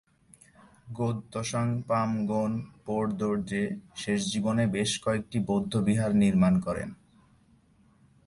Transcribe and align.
র্গোদ-ত্শাং-পা-ম্গোন-পো-র্দো-র্জে 0.87 3.77
শেষ 3.95 4.31
জীবনে 4.31 4.67
বেশ 4.67 4.99
কয়েকটি 4.99 5.39
বৌদ্ধবিহার 5.39 6.15
নির্মাণ 6.15 6.59
করেন। 6.59 6.93